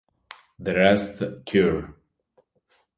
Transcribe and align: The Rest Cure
The 0.57 0.73
Rest 0.73 1.21
Cure 1.45 1.95